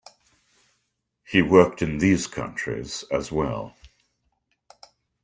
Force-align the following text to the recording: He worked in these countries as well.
He 1.23 1.43
worked 1.43 1.83
in 1.83 1.99
these 1.99 2.25
countries 2.25 3.03
as 3.11 3.31
well. 3.31 3.75